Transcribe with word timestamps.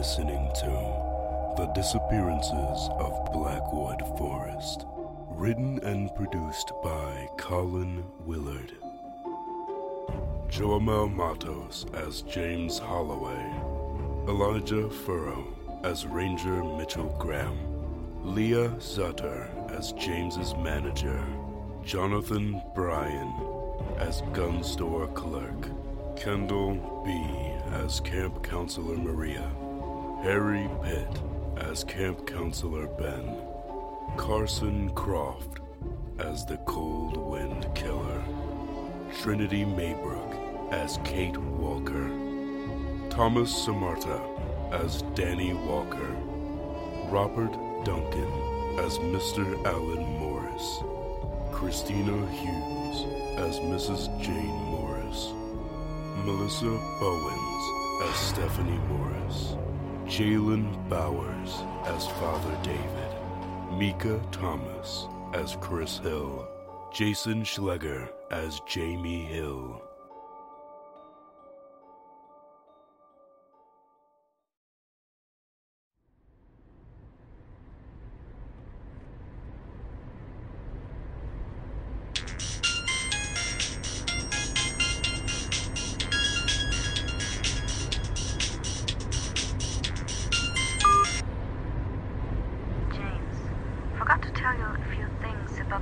listening 0.00 0.50
to 0.54 0.64
The 1.58 1.70
Disappearances 1.74 2.88
of 2.98 3.32
Blackwood 3.34 4.00
Forest, 4.16 4.86
written 5.28 5.78
and 5.84 6.08
produced 6.14 6.72
by 6.82 7.28
Colin 7.36 8.02
Willard. 8.24 8.72
Joamel 10.48 11.10
Matos 11.10 11.84
as 11.92 12.22
James 12.22 12.78
Holloway, 12.78 13.44
Elijah 14.26 14.88
Furrow 14.88 15.44
as 15.84 16.06
Ranger 16.06 16.64
Mitchell 16.64 17.14
Graham, 17.18 18.24
Lea 18.24 18.70
Zutter 18.78 19.50
as 19.70 19.92
James's 19.92 20.54
manager, 20.54 21.22
Jonathan 21.84 22.62
Bryan 22.74 23.34
as 23.98 24.22
gun 24.32 24.64
store 24.64 25.08
clerk, 25.08 25.68
Kendall 26.16 27.02
B 27.04 27.12
as 27.84 28.00
camp 28.00 28.42
counselor 28.42 28.96
Maria, 28.96 29.46
Harry 30.22 30.68
Pitt 30.82 31.18
as 31.56 31.82
camp 31.82 32.26
counselor 32.26 32.86
Ben, 32.86 33.38
Carson 34.18 34.90
Croft 34.90 35.60
as 36.18 36.44
the 36.44 36.58
Coldwind 36.58 37.74
killer, 37.74 38.22
Trinity 39.22 39.64
Maybrook 39.64 40.34
as 40.72 40.98
Kate 41.04 41.38
Walker, 41.38 42.10
Thomas 43.08 43.50
Sumarta 43.50 44.20
as 44.72 45.00
Danny 45.14 45.54
Walker, 45.54 46.14
Robert 47.08 47.52
Duncan 47.84 48.30
as 48.78 48.98
Mr. 48.98 49.64
Alan 49.64 50.04
Morris, 50.18 50.80
Christina 51.50 52.26
Hugues 52.26 53.06
as 53.38 53.58
Mrs. 53.60 54.20
Jane 54.20 54.64
Morris, 54.64 55.32
Melissa 56.26 56.78
Bowens 57.00 58.10
as 58.10 58.16
Stephanie 58.16 58.80
Morris, 58.90 59.56
Jalen 60.10 60.88
Bowers 60.88 61.62
as 61.86 62.08
Father 62.18 62.58
David, 62.64 63.78
Mika 63.78 64.20
Thomas 64.32 65.06
as 65.32 65.56
Chris 65.60 65.98
Hill, 65.98 66.48
Jason 66.92 67.44
Schlegger 67.44 68.10
as 68.32 68.58
Jamie 68.66 69.22
Hill. 69.22 69.80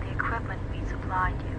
The 0.00 0.10
equipment 0.10 0.60
we 0.70 0.86
supplied 0.88 1.40
you. 1.42 1.56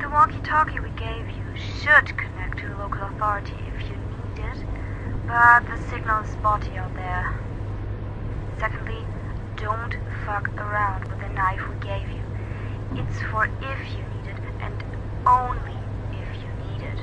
The 0.00 0.08
walkie-talkie 0.08 0.80
we 0.80 0.90
gave 0.90 1.28
you 1.28 1.44
should 1.56 2.16
connect 2.16 2.58
to 2.58 2.68
the 2.68 2.76
local 2.76 3.02
authority 3.02 3.56
if 3.74 3.82
you 3.82 3.96
need 3.96 4.44
it, 4.44 4.64
but 5.26 5.66
the 5.66 5.76
signal 5.90 6.24
is 6.24 6.30
spotty 6.30 6.76
out 6.76 6.94
there. 6.94 7.38
Secondly, 8.58 9.04
don't 9.56 9.94
fuck 10.24 10.48
around 10.56 11.08
with 11.08 11.20
the 11.20 11.28
knife 11.28 11.60
we 11.68 11.76
gave 11.86 12.08
you. 12.08 12.22
It's 12.96 13.20
for 13.30 13.44
if 13.44 13.80
you 13.92 14.02
need 14.16 14.30
it, 14.30 14.40
and 14.60 14.82
only 15.26 15.76
if 16.12 16.28
you 16.42 16.48
need 16.64 16.82
it. 16.82 16.98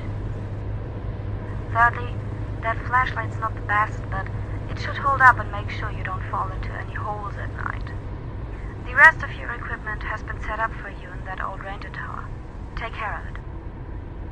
Thirdly, 1.72 2.14
that 2.62 2.78
flashlight's 2.86 3.38
not 3.38 3.54
the 3.54 3.60
best, 3.62 4.00
but 4.10 4.26
it 4.70 4.78
should 4.78 4.96
hold 4.96 5.20
up 5.20 5.38
and 5.38 5.50
make 5.52 5.70
sure 5.70 5.90
you 5.90 6.04
don't 6.04 6.22
fall 6.30 6.50
into 6.50 6.72
any 6.72 6.94
holes 6.94 7.34
at 7.36 7.50
night. 7.56 7.97
The 8.98 9.04
rest 9.04 9.22
of 9.22 9.32
your 9.38 9.52
equipment 9.52 10.02
has 10.02 10.24
been 10.24 10.42
set 10.42 10.58
up 10.58 10.72
for 10.72 10.90
you 10.90 11.08
in 11.12 11.24
that 11.24 11.40
old 11.40 11.62
ranger 11.62 11.88
tower. 11.90 12.28
Take 12.74 12.94
care 12.94 13.22
of 13.22 13.32
it. 13.32 13.40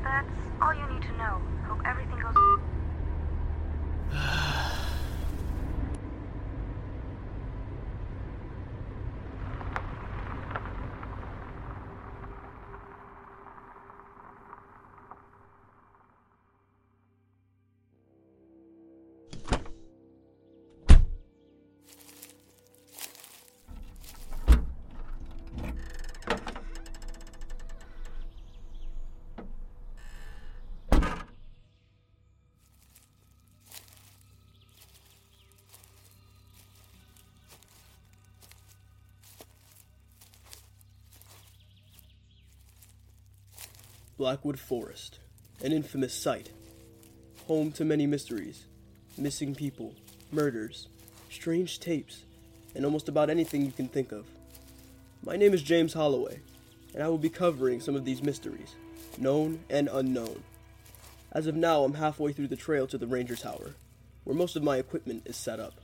That's 0.02 0.26
all 0.60 0.74
you 0.74 0.84
need 0.92 1.02
to 1.02 1.16
know. 1.16 1.40
Hope 1.68 1.86
everything 1.86 2.18
goes. 2.18 2.55
Blackwood 44.18 44.58
Forest, 44.58 45.18
an 45.62 45.72
infamous 45.72 46.14
site, 46.14 46.50
home 47.46 47.70
to 47.72 47.84
many 47.84 48.06
mysteries, 48.06 48.64
missing 49.18 49.54
people, 49.54 49.94
murders, 50.32 50.88
strange 51.28 51.80
tapes, 51.80 52.24
and 52.74 52.86
almost 52.86 53.10
about 53.10 53.28
anything 53.28 53.62
you 53.62 53.72
can 53.72 53.88
think 53.88 54.12
of. 54.12 54.24
My 55.22 55.36
name 55.36 55.52
is 55.52 55.62
James 55.62 55.92
Holloway, 55.92 56.40
and 56.94 57.02
I 57.02 57.08
will 57.08 57.18
be 57.18 57.28
covering 57.28 57.78
some 57.78 57.94
of 57.94 58.06
these 58.06 58.22
mysteries, 58.22 58.74
known 59.18 59.60
and 59.68 59.86
unknown. 59.92 60.42
As 61.32 61.46
of 61.46 61.54
now, 61.54 61.84
I'm 61.84 61.92
halfway 61.92 62.32
through 62.32 62.48
the 62.48 62.56
trail 62.56 62.86
to 62.86 62.96
the 62.96 63.06
Ranger 63.06 63.36
Tower, 63.36 63.74
where 64.24 64.34
most 64.34 64.56
of 64.56 64.62
my 64.62 64.78
equipment 64.78 65.26
is 65.26 65.36
set 65.36 65.60
up, 65.60 65.74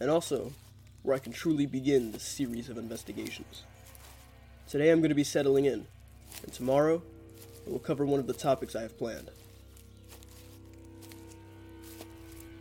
and 0.00 0.10
also 0.10 0.50
where 1.04 1.14
I 1.14 1.20
can 1.20 1.32
truly 1.32 1.66
begin 1.66 2.10
this 2.10 2.24
series 2.24 2.68
of 2.68 2.76
investigations. 2.76 3.62
Today 4.68 4.90
I'm 4.90 4.98
going 4.98 5.10
to 5.10 5.14
be 5.14 5.22
settling 5.22 5.66
in, 5.66 5.86
and 6.42 6.52
tomorrow 6.52 7.02
we'll 7.70 7.78
cover 7.78 8.04
one 8.04 8.20
of 8.20 8.26
the 8.26 8.34
topics 8.34 8.74
I 8.74 8.82
have 8.82 8.98
planned. 8.98 9.30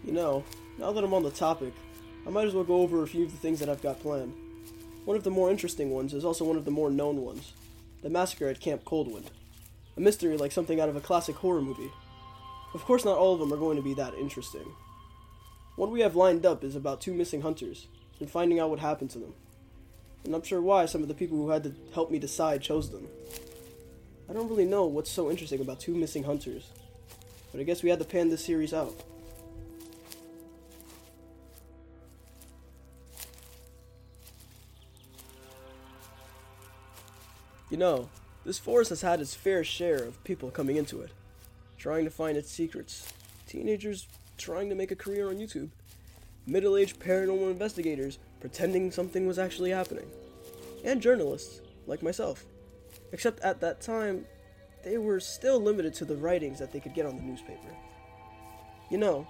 You 0.06 0.14
know, 0.14 0.44
now 0.78 0.92
that 0.92 1.04
I'm 1.04 1.14
on 1.14 1.24
the 1.24 1.32
topic, 1.32 1.74
I 2.26 2.30
might 2.30 2.48
as 2.48 2.54
well 2.54 2.64
go 2.64 2.82
over 2.82 3.04
a 3.04 3.08
few 3.08 3.26
of 3.26 3.32
the 3.32 3.38
things 3.38 3.60
that 3.60 3.70
I've 3.70 3.82
got 3.82 4.00
planned. 4.00 4.34
One 5.06 5.18
of 5.18 5.24
the 5.24 5.32
more 5.32 5.50
interesting 5.50 5.90
ones 5.90 6.14
is 6.14 6.24
also 6.24 6.46
one 6.46 6.58
of 6.58 6.66
the 6.66 6.72
more 6.72 6.90
known 6.90 7.24
ones 7.24 7.54
the 8.02 8.10
massacre 8.10 8.48
at 8.48 8.62
Camp 8.62 8.86
Coldwind. 8.86 9.30
A 9.98 10.00
mystery 10.00 10.38
like 10.38 10.54
something 10.54 10.80
out 10.80 10.88
of 10.88 10.96
a 10.96 11.02
classic 11.02 11.36
horror 11.36 11.62
movie. 11.62 11.92
Of 12.74 12.86
course, 12.86 13.04
not 13.04 13.18
all 13.18 13.34
of 13.34 13.42
them 13.42 13.52
are 13.52 13.58
going 13.58 13.76
to 13.76 13.84
be 13.84 13.94
that 13.96 14.14
interesting. 14.14 14.74
One 15.76 15.92
we 15.92 16.00
have 16.00 16.16
lined 16.16 16.46
up 16.46 16.64
is 16.64 16.78
about 16.78 17.02
two 17.02 17.14
missing 17.14 17.42
hunters 17.42 17.88
and 18.22 18.30
finding 18.30 18.58
out 18.58 18.70
what 18.70 18.80
happened 18.80 19.10
to 19.12 19.20
them. 19.20 19.34
And 20.24 20.34
I'm 20.34 20.44
sure 20.44 20.62
why 20.62 20.86
some 20.86 21.02
of 21.02 21.10
the 21.10 21.14
people 21.14 21.38
who 21.38 21.50
had 21.50 21.64
to 21.64 21.76
help 21.94 22.10
me 22.10 22.20
decide 22.20 22.62
chose 22.62 22.90
them. 22.90 23.10
I 24.30 24.34
don't 24.34 24.48
really 24.48 24.66
know 24.66 24.86
what's 24.86 25.10
so 25.10 25.32
interesting 25.32 25.60
about 25.60 25.80
two 25.80 25.96
missing 25.96 26.24
hunters, 26.24 26.70
but 27.52 27.60
I 27.60 27.64
guess 27.64 27.82
we 27.82 27.90
had 27.90 27.98
to 27.98 28.06
pan 28.06 28.30
this 28.30 28.46
series 28.46 28.74
out. 28.74 28.94
You 37.72 37.78
know, 37.78 38.10
this 38.46 38.60
forest 38.60 38.90
has 38.90 39.02
had 39.02 39.20
its 39.20 39.34
fair 39.34 39.64
share 39.64 40.04
of 40.04 40.24
people 40.24 40.52
coming 40.52 40.78
into 40.78 41.02
it, 41.02 41.12
trying 41.78 42.06
to 42.06 42.12
find 42.12 42.38
its 42.38 42.52
secrets. 42.52 43.12
Teenagers 43.48 44.08
trying 44.38 44.70
to 44.70 44.76
make 44.76 44.92
a 44.92 44.96
career 44.96 45.30
on 45.30 45.38
YouTube. 45.38 45.70
Middle 46.46 46.78
aged 46.78 47.00
paranormal 47.00 47.50
investigators 47.50 48.20
pretending 48.40 48.92
something 48.92 49.28
was 49.28 49.40
actually 49.40 49.72
happening. 49.72 50.08
And 50.84 51.02
journalists, 51.02 51.62
like 51.88 52.04
myself. 52.04 52.46
Except 53.12 53.40
at 53.42 53.60
that 53.62 53.82
time, 53.82 54.26
they 54.84 54.98
were 54.98 55.20
still 55.20 55.60
limited 55.60 55.94
to 55.96 56.06
the 56.06 56.16
writings 56.16 56.60
that 56.60 56.72
they 56.72 56.80
could 56.80 56.94
get 56.94 57.06
on 57.06 57.16
the 57.16 57.22
newspaper. 57.22 57.70
You 58.90 58.98
know, 58.98 59.28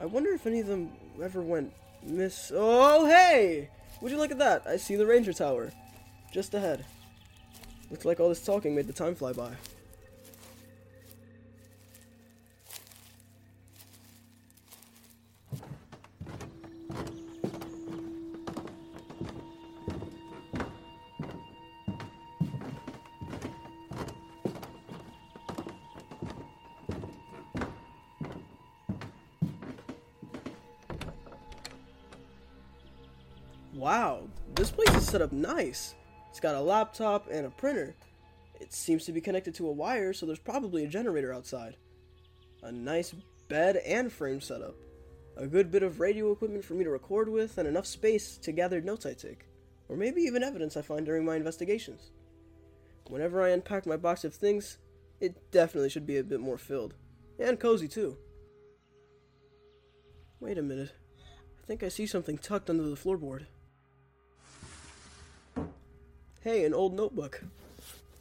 I 0.00 0.06
wonder 0.06 0.30
if 0.32 0.46
any 0.46 0.60
of 0.60 0.66
them 0.66 0.92
ever 1.22 1.40
went 1.40 1.72
miss. 2.02 2.52
Oh, 2.54 3.06
hey! 3.06 3.68
Would 4.00 4.12
you 4.12 4.18
look 4.18 4.30
at 4.30 4.38
that? 4.38 4.66
I 4.66 4.76
see 4.76 4.96
the 4.96 5.06
Ranger 5.06 5.32
Tower. 5.32 5.72
Just 6.32 6.54
ahead. 6.54 6.84
Looks 7.90 8.04
like 8.04 8.20
all 8.20 8.28
this 8.28 8.44
talking 8.44 8.74
made 8.74 8.86
the 8.86 8.92
time 8.92 9.14
fly 9.14 9.32
by. 9.32 9.52
Wow, 33.86 34.22
this 34.56 34.72
place 34.72 34.92
is 34.96 35.06
set 35.06 35.22
up 35.22 35.30
nice. 35.30 35.94
It's 36.28 36.40
got 36.40 36.56
a 36.56 36.60
laptop 36.60 37.28
and 37.30 37.46
a 37.46 37.50
printer. 37.50 37.94
It 38.60 38.72
seems 38.72 39.04
to 39.04 39.12
be 39.12 39.20
connected 39.20 39.54
to 39.54 39.68
a 39.68 39.72
wire, 39.72 40.12
so 40.12 40.26
there's 40.26 40.40
probably 40.40 40.84
a 40.84 40.88
generator 40.88 41.32
outside. 41.32 41.76
A 42.64 42.72
nice 42.72 43.14
bed 43.46 43.76
and 43.76 44.12
frame 44.12 44.40
setup. 44.40 44.74
A 45.36 45.46
good 45.46 45.70
bit 45.70 45.84
of 45.84 46.00
radio 46.00 46.32
equipment 46.32 46.64
for 46.64 46.74
me 46.74 46.82
to 46.82 46.90
record 46.90 47.28
with, 47.28 47.58
and 47.58 47.68
enough 47.68 47.86
space 47.86 48.36
to 48.38 48.50
gather 48.50 48.80
notes 48.80 49.06
I 49.06 49.14
take. 49.14 49.46
Or 49.88 49.96
maybe 49.96 50.22
even 50.22 50.42
evidence 50.42 50.76
I 50.76 50.82
find 50.82 51.06
during 51.06 51.24
my 51.24 51.36
investigations. 51.36 52.10
Whenever 53.06 53.40
I 53.40 53.50
unpack 53.50 53.86
my 53.86 53.96
box 53.96 54.24
of 54.24 54.34
things, 54.34 54.78
it 55.20 55.52
definitely 55.52 55.90
should 55.90 56.08
be 56.08 56.18
a 56.18 56.24
bit 56.24 56.40
more 56.40 56.58
filled. 56.58 56.94
And 57.38 57.60
cozy, 57.60 57.86
too. 57.86 58.16
Wait 60.40 60.58
a 60.58 60.62
minute. 60.62 60.92
I 61.62 61.66
think 61.68 61.84
I 61.84 61.88
see 61.88 62.08
something 62.08 62.36
tucked 62.36 62.68
under 62.68 62.82
the 62.82 62.96
floorboard. 62.96 63.46
Hey, 66.46 66.64
an 66.64 66.74
old 66.74 66.94
notebook. 66.94 67.42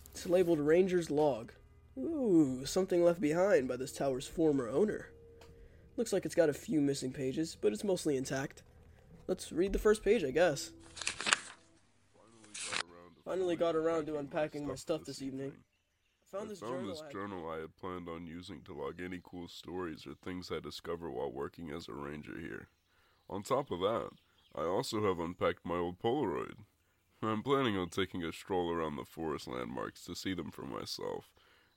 It's 0.09 0.25
labeled 0.25 0.59
Ranger's 0.59 1.11
Log. 1.11 1.51
Ooh, 1.95 2.65
something 2.65 3.03
left 3.03 3.21
behind 3.21 3.67
by 3.67 3.75
this 3.75 3.91
tower's 3.91 4.25
former 4.25 4.67
owner. 4.67 5.09
Looks 5.95 6.11
like 6.11 6.25
it's 6.25 6.33
got 6.33 6.49
a 6.49 6.53
few 6.53 6.81
missing 6.81 7.11
pages, 7.11 7.55
but 7.61 7.71
it's 7.71 7.83
mostly 7.83 8.17
intact. 8.17 8.63
Let's 9.27 9.51
read 9.51 9.73
the 9.73 9.77
first 9.77 10.03
page, 10.03 10.23
I 10.23 10.31
guess. 10.31 10.71
Finally 13.23 13.57
got 13.57 13.75
around 13.75 14.07
to 14.07 14.17
unpacking 14.17 14.65
my 14.65 14.73
stuff 14.73 15.05
this 15.05 15.21
evening. 15.21 15.51
I 15.53 16.35
found 16.35 16.47
I 16.47 16.49
this 16.49 16.59
found 16.61 16.73
journal. 16.73 16.89
this 16.89 17.03
journal 17.13 17.47
I 17.47 17.59
had 17.59 17.77
planned 17.77 18.09
on 18.09 18.25
using 18.25 18.61
to 18.61 18.73
log 18.73 19.01
any 19.01 19.21
cool 19.23 19.47
stories 19.47 20.07
or 20.07 20.15
things 20.15 20.49
I 20.51 20.59
discover 20.59 21.11
while 21.11 21.31
working 21.31 21.69
as 21.69 21.87
a 21.87 21.93
ranger 21.93 22.39
here. 22.39 22.69
On 23.29 23.43
top 23.43 23.69
of 23.69 23.81
that, 23.81 24.09
I 24.55 24.63
also 24.63 25.03
have 25.07 25.19
unpacked 25.19 25.63
my 25.63 25.75
old 25.75 25.99
Polaroid. 25.99 26.55
I'm 27.21 27.43
planning 27.43 27.77
on 27.77 27.89
taking 27.89 28.23
a 28.23 28.31
stroll 28.31 28.71
around 28.71 28.95
the 28.97 29.05
forest 29.05 29.47
landmarks 29.47 30.03
to 30.05 30.15
see 30.15 30.33
them 30.33 30.51
for 30.51 30.63
myself, 30.63 31.31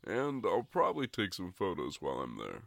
and 0.06 0.44
I'll 0.44 0.67
probably 0.70 1.06
take 1.06 1.32
some 1.32 1.52
photos 1.52 2.02
while 2.02 2.20
I'm 2.20 2.37
there. 2.38 2.64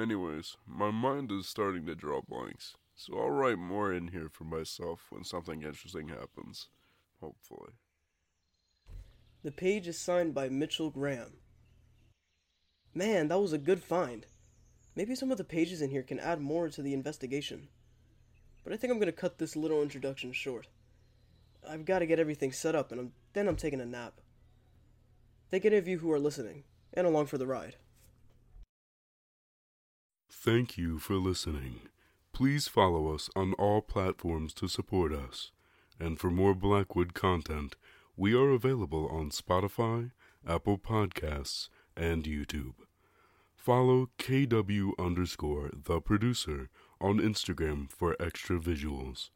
Anyways, 0.00 0.56
my 0.66 0.90
mind 0.90 1.32
is 1.32 1.48
starting 1.48 1.86
to 1.86 1.94
draw 1.94 2.20
blanks, 2.20 2.76
so 2.94 3.18
I'll 3.18 3.30
write 3.30 3.58
more 3.58 3.92
in 3.92 4.08
here 4.08 4.28
for 4.30 4.44
myself 4.44 5.06
when 5.10 5.24
something 5.24 5.62
interesting 5.62 6.08
happens. 6.08 6.68
Hopefully. 7.20 7.72
The 9.42 9.52
page 9.52 9.88
is 9.88 9.98
signed 9.98 10.34
by 10.34 10.48
Mitchell 10.48 10.90
Graham. 10.90 11.38
Man, 12.94 13.28
that 13.28 13.40
was 13.40 13.52
a 13.52 13.58
good 13.58 13.82
find. 13.82 14.26
Maybe 14.94 15.14
some 15.14 15.30
of 15.30 15.38
the 15.38 15.44
pages 15.44 15.82
in 15.82 15.90
here 15.90 16.02
can 16.02 16.18
add 16.18 16.40
more 16.40 16.68
to 16.68 16.82
the 16.82 16.94
investigation. 16.94 17.68
But 18.64 18.72
I 18.72 18.76
think 18.76 18.90
I'm 18.90 18.98
going 18.98 19.06
to 19.06 19.12
cut 19.12 19.38
this 19.38 19.54
little 19.54 19.82
introduction 19.82 20.32
short. 20.32 20.66
I've 21.68 21.84
got 21.84 22.00
to 22.00 22.06
get 22.06 22.18
everything 22.18 22.52
set 22.52 22.74
up, 22.74 22.92
and 22.92 23.00
I'm, 23.00 23.12
then 23.32 23.48
I'm 23.48 23.56
taking 23.56 23.80
a 23.80 23.86
nap. 23.86 24.20
Thank 25.50 25.64
any 25.64 25.76
of 25.76 25.86
you 25.86 25.98
who 25.98 26.10
are 26.12 26.18
listening, 26.18 26.64
and 26.92 27.06
along 27.06 27.26
for 27.26 27.38
the 27.38 27.46
ride. 27.46 27.76
Thank 30.30 30.76
you 30.76 30.98
for 30.98 31.14
listening. 31.14 31.88
Please 32.32 32.68
follow 32.68 33.14
us 33.14 33.30
on 33.34 33.52
all 33.54 33.80
platforms 33.80 34.52
to 34.54 34.68
support 34.68 35.12
us. 35.12 35.52
And 35.98 36.20
for 36.20 36.30
more 36.30 36.54
Blackwood 36.54 37.14
content, 37.14 37.76
we 38.16 38.34
are 38.34 38.50
available 38.50 39.08
on 39.08 39.30
Spotify, 39.30 40.10
Apple 40.46 40.78
Podcasts, 40.78 41.68
and 41.96 42.24
YouTube. 42.24 42.74
Follow 43.54 44.10
KW 44.18 44.92
underscore 44.98 45.70
the 45.72 46.00
producer 46.00 46.68
on 47.00 47.18
Instagram 47.18 47.90
for 47.90 48.14
extra 48.20 48.60
visuals. 48.60 49.30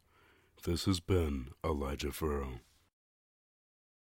This 0.63 0.85
has 0.85 0.99
been 0.99 1.47
Elijah 1.65 2.11
Furrow. 2.11 2.59